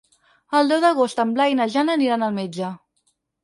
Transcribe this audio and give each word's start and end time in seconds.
El 0.59 0.71
deu 0.73 0.81
d'agost 0.85 1.21
en 1.25 1.35
Blai 1.37 1.55
i 1.55 1.59
na 1.61 1.69
Jana 1.77 1.97
aniran 2.01 2.29
al 2.31 2.37
metge. 2.41 2.75